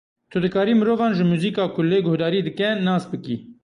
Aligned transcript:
Tu 0.31 0.37
dikarî 0.43 0.73
mirovan 0.77 1.11
ji 1.17 1.23
muzîka 1.31 1.65
ku 1.73 1.81
lê 1.89 1.99
guhdarî 2.07 2.39
dike, 2.47 2.69
nas 2.85 3.03
bikî. 3.11 3.35